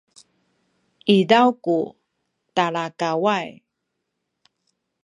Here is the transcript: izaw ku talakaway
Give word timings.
izaw 1.15 1.47
ku 1.63 1.77
talakaway 2.55 3.47